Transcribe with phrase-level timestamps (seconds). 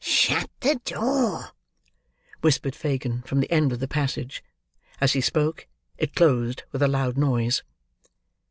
[0.03, 1.49] "Shut the door,"
[2.41, 4.43] whispered Fagin from the end of the passage.
[4.99, 5.67] As he spoke,
[5.99, 7.61] it closed with a loud noise.